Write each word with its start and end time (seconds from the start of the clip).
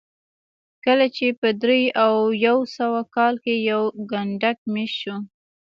کله 0.85 1.05
چې 1.15 1.25
په 1.39 1.49
درې 1.61 1.83
او 2.03 2.13
یو 2.45 2.57
سوه 2.77 3.01
کال 3.15 3.33
کې 3.43 3.55
یو 3.71 3.83
کنډک 4.11 4.57
مېشت 4.73 4.95
شو 5.01 5.15